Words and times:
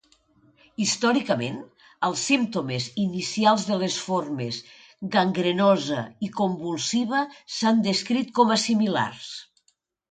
Històricament, 0.85 1.59
els 2.07 2.23
símptomes 2.29 2.87
inicials 3.03 3.67
de 3.69 3.79
les 3.83 3.99
formes 4.07 4.59
gangrenosa 5.19 6.03
i 6.31 6.35
convulsiva 6.41 7.25
s'han 7.59 7.87
descrit 7.91 8.35
com 8.41 8.59
a 8.59 8.61
similars. 8.69 9.33